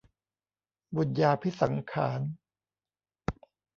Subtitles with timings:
[0.95, 2.21] บุญญาภิสังขาร